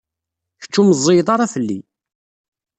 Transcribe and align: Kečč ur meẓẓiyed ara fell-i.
Kečč 0.61 0.73
ur 0.79 0.85
meẓẓiyed 0.89 1.27
ara 1.33 1.51
fell-i. 1.53 1.79